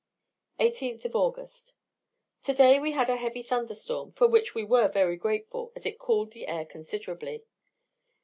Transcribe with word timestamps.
18th 0.59 1.13
August. 1.13 1.75
Today 2.41 2.79
we 2.79 2.93
had 2.93 3.07
a 3.07 3.17
heavy 3.17 3.43
thunder 3.43 3.75
storm, 3.75 4.11
for 4.11 4.27
which 4.27 4.55
we 4.55 4.63
were 4.63 4.87
very 4.89 5.15
grateful, 5.15 5.71
as 5.75 5.85
it 5.85 5.99
cooled 5.99 6.31
the 6.31 6.47
air 6.47 6.65
considerably. 6.65 7.43